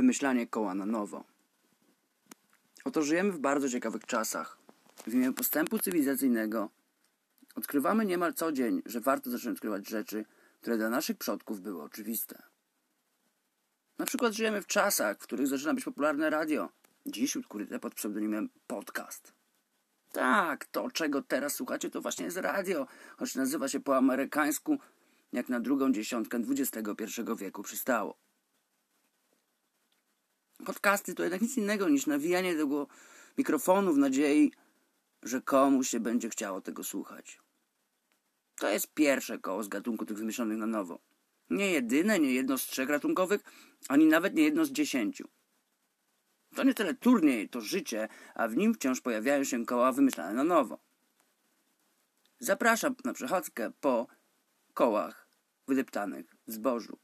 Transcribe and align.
wymyślanie 0.00 0.46
koła 0.46 0.74
na 0.74 0.86
nowo. 0.86 1.24
Oto 2.84 3.02
żyjemy 3.02 3.32
w 3.32 3.38
bardzo 3.38 3.68
ciekawych 3.68 4.06
czasach. 4.06 4.58
W 5.06 5.14
imię 5.14 5.32
postępu 5.32 5.78
cywilizacyjnego 5.78 6.70
odkrywamy 7.54 8.06
niemal 8.06 8.34
co 8.34 8.52
dzień, 8.52 8.82
że 8.86 9.00
warto 9.00 9.30
zacząć 9.30 9.56
odkrywać 9.56 9.88
rzeczy, 9.88 10.24
które 10.60 10.76
dla 10.76 10.90
naszych 10.90 11.18
przodków 11.18 11.60
były 11.60 11.82
oczywiste. 11.82 12.42
Na 13.98 14.06
przykład 14.06 14.32
żyjemy 14.32 14.62
w 14.62 14.66
czasach, 14.66 15.18
w 15.18 15.22
których 15.22 15.46
zaczyna 15.46 15.74
być 15.74 15.84
popularne 15.84 16.30
radio. 16.30 16.68
Dziś 17.06 17.36
ukryte 17.36 17.78
pod 17.78 17.94
pseudonimem 17.94 18.48
podcast. 18.66 19.32
Tak, 20.12 20.66
to 20.66 20.90
czego 20.90 21.22
teraz 21.22 21.54
słuchacie 21.54 21.90
to 21.90 22.00
właśnie 22.00 22.24
jest 22.24 22.36
radio, 22.36 22.86
choć 23.16 23.34
nazywa 23.34 23.68
się 23.68 23.80
po 23.80 23.96
amerykańsku 23.96 24.78
jak 25.32 25.48
na 25.48 25.60
drugą 25.60 25.92
dziesiątkę 25.92 26.38
XXI 26.50 26.90
wieku 27.36 27.62
przystało. 27.62 28.29
Podcasty 30.66 31.14
to 31.14 31.22
jednak 31.22 31.40
nic 31.40 31.56
innego 31.56 31.88
niż 31.88 32.06
nawijanie 32.06 32.54
tego 32.54 32.86
mikrofonu 33.38 33.92
w 33.92 33.98
nadziei, 33.98 34.52
że 35.22 35.40
komuś 35.40 35.88
się 35.88 36.00
będzie 36.00 36.28
chciało 36.28 36.60
tego 36.60 36.84
słuchać. 36.84 37.40
To 38.56 38.68
jest 38.68 38.94
pierwsze 38.94 39.38
koło 39.38 39.62
z 39.62 39.68
gatunku 39.68 40.06
tych 40.06 40.16
wymyślonych 40.16 40.58
na 40.58 40.66
nowo. 40.66 40.98
Nie 41.50 41.70
jedyne, 41.70 42.18
nie 42.18 42.32
jedno 42.32 42.58
z 42.58 42.62
trzech 42.62 42.88
ratunkowych, 42.88 43.40
ani 43.88 44.06
nawet 44.06 44.34
nie 44.34 44.42
jedno 44.42 44.64
z 44.64 44.72
dziesięciu. 44.72 45.28
To 46.54 46.62
nie 46.62 46.74
tyle 46.74 46.94
turniej, 46.94 47.48
to 47.48 47.60
życie, 47.60 48.08
a 48.34 48.48
w 48.48 48.56
nim 48.56 48.74
wciąż 48.74 49.00
pojawiają 49.00 49.44
się 49.44 49.66
koła 49.66 49.92
wymyślane 49.92 50.34
na 50.34 50.44
nowo. 50.44 50.78
Zapraszam 52.38 52.94
na 53.04 53.12
przechadzkę 53.12 53.72
po 53.80 54.06
kołach 54.74 55.28
wydeptanych 55.68 56.36
w 56.46 56.52
zbożu. 56.52 56.98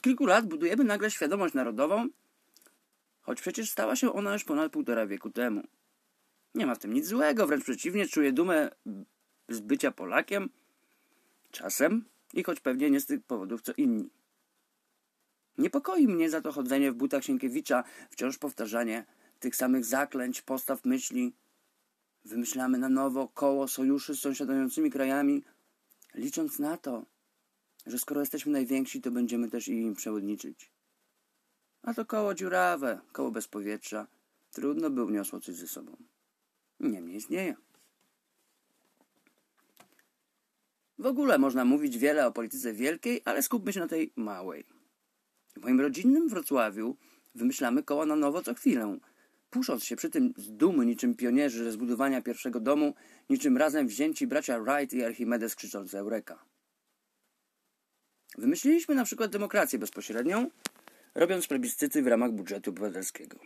Od 0.00 0.04
kilku 0.04 0.26
lat 0.26 0.46
budujemy 0.46 0.84
nagle 0.84 1.10
świadomość 1.10 1.54
narodową, 1.54 2.08
choć 3.20 3.40
przecież 3.40 3.70
stała 3.70 3.96
się 3.96 4.12
ona 4.12 4.32
już 4.32 4.44
ponad 4.44 4.72
półtora 4.72 5.06
wieku 5.06 5.30
temu. 5.30 5.62
Nie 6.54 6.66
ma 6.66 6.74
w 6.74 6.78
tym 6.78 6.92
nic 6.92 7.06
złego, 7.06 7.46
wręcz 7.46 7.64
przeciwnie, 7.64 8.06
czuję 8.06 8.32
dumę 8.32 8.70
z 9.48 9.60
bycia 9.60 9.90
Polakiem, 9.90 10.48
czasem 11.50 12.04
i 12.34 12.42
choć 12.42 12.60
pewnie 12.60 12.90
nie 12.90 13.00
z 13.00 13.06
tych 13.06 13.22
powodów 13.22 13.62
co 13.62 13.72
inni. 13.76 14.10
Niepokoi 15.58 16.08
mnie 16.08 16.30
za 16.30 16.40
to 16.40 16.52
chodzenie 16.52 16.92
w 16.92 16.94
butach 16.94 17.24
Sienkiewicza, 17.24 17.84
wciąż 18.10 18.38
powtarzanie 18.38 19.04
tych 19.40 19.56
samych 19.56 19.84
zaklęć, 19.84 20.42
postaw 20.42 20.84
myśli. 20.84 21.32
Wymyślamy 22.24 22.78
na 22.78 22.88
nowo 22.88 23.28
koło 23.28 23.68
sojuszy 23.68 24.14
z 24.14 24.20
sąsiadującymi 24.20 24.90
krajami, 24.90 25.44
licząc 26.14 26.58
na 26.58 26.76
to, 26.76 27.04
że 27.90 27.98
skoro 27.98 28.20
jesteśmy 28.20 28.52
najwięksi, 28.52 29.00
to 29.00 29.10
będziemy 29.10 29.50
też 29.50 29.68
i 29.68 29.72
im 29.72 29.94
przewodniczyć. 29.94 30.70
A 31.82 31.94
to 31.94 32.06
koło 32.06 32.34
dziurawe, 32.34 33.00
koło 33.12 33.30
bez 33.30 33.48
powietrza. 33.48 34.06
Trudno 34.50 34.90
by 34.90 35.04
uniosło 35.04 35.40
coś 35.40 35.54
ze 35.54 35.68
sobą. 35.68 35.96
Niemniej 36.80 37.16
istnieje. 37.16 37.54
W 40.98 41.06
ogóle 41.06 41.38
można 41.38 41.64
mówić 41.64 41.98
wiele 41.98 42.26
o 42.26 42.32
polityce 42.32 42.72
wielkiej, 42.72 43.22
ale 43.24 43.42
skupmy 43.42 43.72
się 43.72 43.80
na 43.80 43.88
tej 43.88 44.12
małej. 44.16 44.64
W 45.56 45.62
moim 45.62 45.80
rodzinnym 45.80 46.28
Wrocławiu 46.28 46.96
wymyślamy 47.34 47.82
koła 47.82 48.06
na 48.06 48.16
nowo 48.16 48.42
co 48.42 48.54
chwilę, 48.54 48.98
pusząc 49.50 49.84
się 49.84 49.96
przy 49.96 50.10
tym 50.10 50.34
z 50.36 50.50
dumy 50.50 50.86
niczym 50.86 51.14
pionierzy 51.14 51.64
ze 51.64 51.72
zbudowania 51.72 52.22
pierwszego 52.22 52.60
domu, 52.60 52.94
niczym 53.30 53.56
razem 53.56 53.86
wzięci 53.86 54.26
bracia 54.26 54.60
Wright 54.60 54.94
i 54.94 55.04
Archimedes 55.04 55.54
krzyczące 55.54 55.98
Eureka. 55.98 56.44
Wymyśliliśmy 58.38 58.94
na 58.94 59.04
przykład 59.04 59.30
demokrację 59.30 59.78
bezpośrednią, 59.78 60.50
robiąc 61.14 61.46
plebiscyty 61.46 62.02
w 62.02 62.06
ramach 62.06 62.32
budżetu 62.32 62.70
obywatelskiego. 62.70 63.38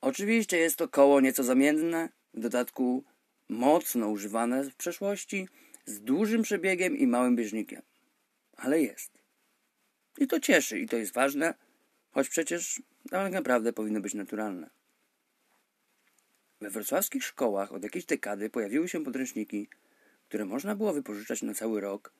Oczywiście 0.00 0.58
jest 0.58 0.76
to 0.76 0.88
koło 0.88 1.20
nieco 1.20 1.42
zamienne, 1.42 2.08
w 2.34 2.40
dodatku 2.40 3.04
mocno 3.48 4.08
używane 4.08 4.64
w 4.64 4.76
przeszłości, 4.76 5.48
z 5.86 6.00
dużym 6.00 6.42
przebiegiem 6.42 6.96
i 6.96 7.06
małym 7.06 7.36
bieżnikiem. 7.36 7.82
Ale 8.56 8.82
jest. 8.82 9.12
I 10.18 10.26
to 10.26 10.40
cieszy, 10.40 10.78
i 10.78 10.88
to 10.88 10.96
jest 10.96 11.12
ważne, 11.12 11.54
choć 12.10 12.28
przecież 12.28 12.82
tak 13.10 13.32
naprawdę 13.32 13.72
powinno 13.72 14.00
być 14.00 14.14
naturalne. 14.14 14.70
We 16.60 16.70
wrocławskich 16.70 17.24
szkołach 17.24 17.72
od 17.72 17.82
jakiejś 17.82 18.04
dekady 18.04 18.50
pojawiły 18.50 18.88
się 18.88 19.04
podręczniki, 19.04 19.68
które 20.28 20.44
można 20.44 20.74
było 20.74 20.92
wypożyczać 20.92 21.42
na 21.42 21.54
cały 21.54 21.80
rok, 21.80 22.12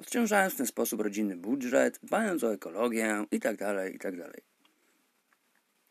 odciążając 0.00 0.54
w 0.54 0.56
ten 0.56 0.66
sposób 0.66 1.00
rodzinny 1.00 1.36
budżet, 1.36 1.98
dbając 2.02 2.44
o 2.44 2.52
ekologię 2.52 3.24
itd., 3.30 3.56
tak 3.56 3.92
itd. 3.92 4.24
Tak 4.24 4.40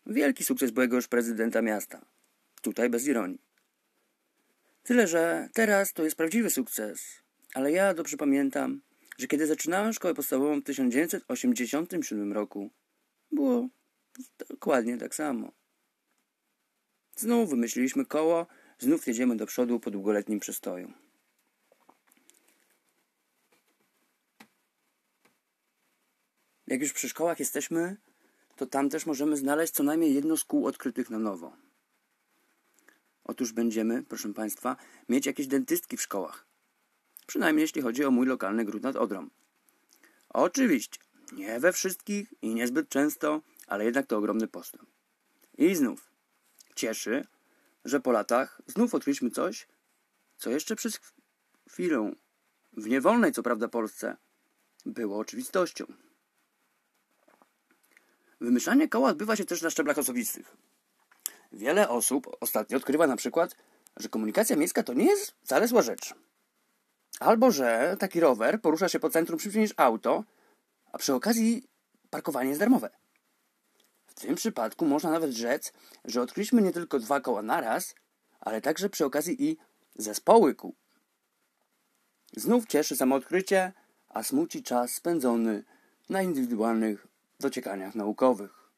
Wielki 0.05 0.43
sukces 0.43 0.71
byłego 0.71 0.95
już 0.95 1.07
prezydenta 1.07 1.61
miasta. 1.61 2.05
Tutaj 2.61 2.89
bez 2.89 3.07
ironii. 3.07 3.41
Tyle, 4.83 5.07
że 5.07 5.49
teraz 5.53 5.93
to 5.93 6.03
jest 6.03 6.15
prawdziwy 6.15 6.49
sukces. 6.49 7.23
Ale 7.53 7.71
ja 7.71 7.93
dobrze 7.93 8.17
pamiętam, 8.17 8.81
że 9.17 9.27
kiedy 9.27 9.47
zaczynałem 9.47 9.93
szkołę 9.93 10.13
podstawową 10.13 10.61
w 10.61 10.63
1987 10.63 12.33
roku, 12.33 12.71
było 13.31 13.67
dokładnie 14.49 14.97
tak 14.97 15.15
samo. 15.15 15.51
Znów 17.15 17.49
wymyśliliśmy 17.49 18.05
koło, 18.05 18.47
znów 18.79 19.07
jedziemy 19.07 19.37
do 19.37 19.45
przodu 19.45 19.79
po 19.79 19.91
długoletnim 19.91 20.39
przestoju. 20.39 20.93
Jak 26.79 26.83
już 26.83 26.93
przy 26.93 27.09
szkołach 27.09 27.39
jesteśmy, 27.39 27.97
to 28.55 28.65
tam 28.65 28.89
też 28.89 29.05
możemy 29.05 29.37
znaleźć 29.37 29.73
co 29.73 29.83
najmniej 29.83 30.13
jedno 30.13 30.37
z 30.37 30.43
kół 30.43 30.67
odkrytych 30.67 31.09
na 31.09 31.19
nowo. 31.19 31.53
Otóż 33.23 33.53
będziemy, 33.53 34.03
proszę 34.03 34.33
Państwa, 34.33 34.77
mieć 35.09 35.25
jakieś 35.25 35.47
dentystki 35.47 35.97
w 35.97 36.01
szkołach. 36.01 36.45
Przynajmniej 37.27 37.61
jeśli 37.61 37.81
chodzi 37.81 38.05
o 38.05 38.11
mój 38.11 38.27
lokalny 38.27 38.65
gród 38.65 38.83
nad 38.83 38.95
Odrą. 38.95 39.29
Oczywiście, 40.29 40.99
nie 41.31 41.59
we 41.59 41.73
wszystkich 41.73 42.33
i 42.41 42.55
niezbyt 42.55 42.89
często, 42.89 43.41
ale 43.67 43.85
jednak 43.85 44.07
to 44.07 44.17
ogromny 44.17 44.47
postęp. 44.47 44.89
I 45.57 45.75
znów, 45.75 46.11
cieszy, 46.75 47.27
że 47.85 47.99
po 47.99 48.11
latach 48.11 48.61
znów 48.67 48.95
odkryliśmy 48.95 49.31
coś, 49.31 49.67
co 50.37 50.49
jeszcze 50.49 50.75
przez 50.75 50.99
chwilę, 51.69 52.13
w 52.73 52.87
niewolnej 52.87 53.31
co 53.31 53.43
prawda 53.43 53.67
Polsce, 53.67 54.17
było 54.85 55.17
oczywistością. 55.17 55.85
Wymyślanie 58.41 58.89
koła 58.89 59.09
odbywa 59.09 59.35
się 59.35 59.45
też 59.45 59.61
na 59.61 59.69
szczeblach 59.69 59.97
osobistych. 59.97 60.57
Wiele 61.51 61.89
osób 61.89 62.37
ostatnio 62.39 62.77
odkrywa 62.77 63.07
na 63.07 63.15
przykład, 63.15 63.55
że 63.97 64.09
komunikacja 64.09 64.55
miejska 64.55 64.83
to 64.83 64.93
nie 64.93 65.05
jest 65.05 65.31
wcale 65.43 65.67
zła 65.67 65.81
rzecz. 65.81 66.13
Albo 67.19 67.51
że 67.51 67.95
taki 67.99 68.19
rower 68.19 68.61
porusza 68.61 68.89
się 68.89 68.99
po 68.99 69.09
centrum 69.09 69.39
szybciej 69.39 69.61
niż 69.61 69.73
auto, 69.77 70.23
a 70.91 70.97
przy 70.97 71.13
okazji 71.13 71.67
parkowanie 72.09 72.49
jest 72.49 72.59
darmowe. 72.59 72.89
W 74.07 74.13
tym 74.13 74.35
przypadku 74.35 74.85
można 74.85 75.11
nawet 75.11 75.31
rzec, 75.31 75.73
że 76.05 76.21
odkryliśmy 76.21 76.61
nie 76.61 76.71
tylko 76.71 76.99
dwa 76.99 77.21
koła 77.21 77.41
naraz, 77.41 77.95
ale 78.39 78.61
także 78.61 78.89
przy 78.89 79.05
okazji 79.05 79.49
i 79.49 79.57
zespoły 79.95 80.55
kół. 80.55 80.75
Znów 82.35 82.67
cieszy 82.67 82.95
samo 82.95 83.15
odkrycie, 83.15 83.73
a 84.09 84.23
smuci 84.23 84.63
czas 84.63 84.91
spędzony 84.91 85.63
na 86.09 86.21
indywidualnych 86.21 87.08
dociekaniach 87.39 87.95
naukowych. 87.95 88.69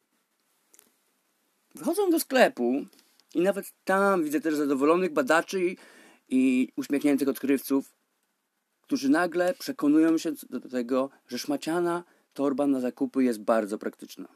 Wchodzę 1.77 2.09
do 2.11 2.19
sklepu 2.19 2.85
i 3.33 3.41
nawet 3.41 3.73
tam 3.83 4.23
widzę 4.23 4.41
też 4.41 4.55
zadowolonych 4.55 5.13
badaczy 5.13 5.65
i, 5.65 5.77
i 6.29 6.71
uśmiechniętych 6.75 7.27
odkrywców, 7.27 7.93
którzy 8.81 9.09
nagle 9.09 9.53
przekonują 9.53 10.17
się 10.17 10.31
do 10.49 10.69
tego, 10.69 11.09
że 11.27 11.39
szmaciana 11.39 12.03
torba 12.33 12.67
na 12.67 12.79
zakupy 12.79 13.23
jest 13.23 13.41
bardzo 13.41 13.77
praktyczna. 13.77 14.27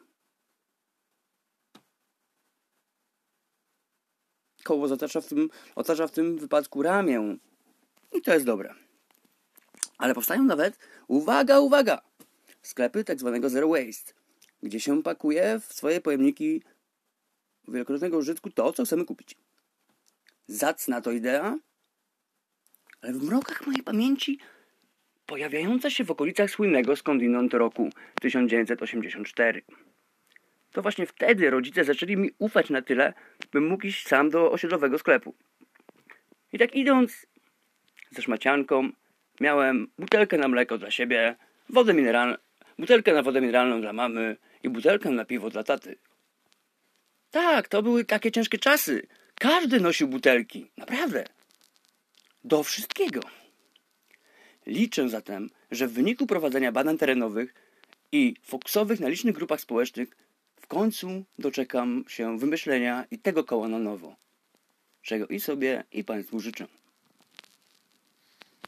Koło 4.64 4.88
zatacza 4.88 5.22
w 5.22 5.28
tym, 5.28 5.50
otacza 5.76 6.08
w 6.08 6.12
tym 6.12 6.38
wypadku 6.38 6.82
ramię. 6.82 7.38
I 8.14 8.22
to 8.22 8.34
jest 8.34 8.46
dobre. 8.46 8.76
Ale 9.98 10.16
powstają 10.16 10.44
nawet, 10.44 10.78
uwaga, 11.08 11.60
uwaga, 11.60 12.02
sklepy 12.68 13.04
tak 13.04 13.20
zwanego 13.20 13.50
zero 13.50 13.68
waste, 13.68 14.14
gdzie 14.64 14.80
się 14.80 15.04
pakuje 15.04 15.60
w 15.60 15.74
swoje 15.74 16.02
pojemniki 16.02 16.64
wielokrotnego 17.68 18.18
użytku 18.18 18.50
to, 18.50 18.74
co 18.74 18.86
chcemy 18.86 19.06
kupić. 19.06 19.36
Zacna 20.48 21.02
to 21.02 21.12
idea, 21.12 21.58
ale 23.02 23.14
w 23.14 23.24
mrokach 23.24 23.68
mojej 23.68 23.84
pamięci 23.84 24.40
pojawiająca 25.26 25.90
się 25.90 26.04
w 26.04 26.12
okolicach 26.12 26.50
słynnego 26.50 26.96
skądinąd 26.96 27.54
roku 27.54 27.90
1984. 28.22 29.62
To 30.72 30.82
właśnie 30.82 31.06
wtedy 31.06 31.50
rodzice 31.50 31.84
zaczęli 31.84 32.18
mi 32.18 32.32
ufać 32.38 32.70
na 32.70 32.82
tyle, 32.82 33.14
bym 33.52 33.68
mógł 33.68 33.88
iść 33.88 34.08
sam 34.08 34.30
do 34.30 34.52
osiedlowego 34.52 35.00
sklepu. 35.00 35.36
I 36.54 36.58
tak 36.58 36.76
idąc 36.76 37.28
ze 38.12 38.22
szmacianką, 38.22 38.92
Miałem 39.40 39.88
butelkę 40.00 40.38
na 40.38 40.48
mleko 40.48 40.78
dla 40.78 40.92
siebie, 40.92 41.36
wodę 41.70 41.94
mineralną, 41.94 42.36
butelkę 42.80 43.14
na 43.14 43.24
wodę 43.24 43.42
mineralną 43.42 43.82
dla 43.82 43.94
mamy 43.94 44.38
i 44.64 44.70
butelkę 44.70 45.10
na 45.10 45.26
piwo 45.26 45.50
dla 45.50 45.64
taty. 45.64 45.98
Tak, 47.32 47.68
to 47.68 47.84
były 47.84 48.06
takie 48.06 48.32
ciężkie 48.32 48.58
czasy. 48.58 49.08
Każdy 49.36 49.80
nosił 49.80 50.08
butelki, 50.08 50.72
naprawdę. 50.78 51.26
Do 52.44 52.64
wszystkiego. 52.64 53.22
Liczę 54.66 55.10
zatem, 55.10 55.50
że 55.72 55.88
w 55.88 55.94
wyniku 55.94 56.28
prowadzenia 56.28 56.72
badań 56.72 56.98
terenowych 56.98 57.54
i 58.12 58.36
foksowych 58.44 59.00
na 59.00 59.08
licznych 59.08 59.36
grupach 59.36 59.62
społecznych 59.62 60.10
w 60.56 60.68
końcu 60.68 61.26
doczekam 61.40 62.06
się 62.08 62.40
wymyślenia 62.40 63.06
i 63.12 63.20
tego 63.20 63.44
koła 63.44 63.68
na 63.68 63.80
nowo. 63.80 64.16
Czego 65.02 65.28
i 65.28 65.40
sobie, 65.40 65.84
i 65.92 66.04
Państwu 66.04 66.40
życzę. 66.40 66.68